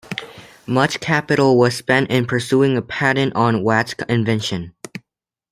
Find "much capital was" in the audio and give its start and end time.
0.65-1.77